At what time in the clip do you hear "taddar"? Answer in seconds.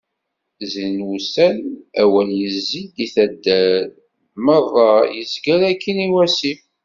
3.13-3.79